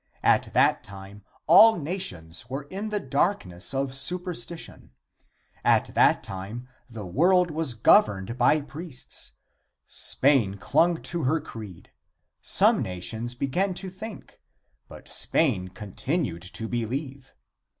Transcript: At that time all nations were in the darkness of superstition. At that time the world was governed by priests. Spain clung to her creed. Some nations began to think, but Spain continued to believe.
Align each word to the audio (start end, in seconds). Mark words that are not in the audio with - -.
At 0.23 0.51
that 0.55 0.83
time 0.83 1.21
all 1.45 1.77
nations 1.77 2.49
were 2.49 2.63
in 2.63 2.89
the 2.89 2.99
darkness 2.99 3.71
of 3.71 3.93
superstition. 3.93 4.89
At 5.63 5.93
that 5.93 6.23
time 6.23 6.67
the 6.89 7.05
world 7.05 7.51
was 7.51 7.75
governed 7.75 8.35
by 8.35 8.61
priests. 8.61 9.33
Spain 9.85 10.55
clung 10.57 11.03
to 11.03 11.25
her 11.25 11.39
creed. 11.39 11.91
Some 12.41 12.81
nations 12.81 13.35
began 13.35 13.75
to 13.75 13.91
think, 13.91 14.39
but 14.87 15.07
Spain 15.07 15.67
continued 15.67 16.41
to 16.41 16.67
believe. 16.67 17.35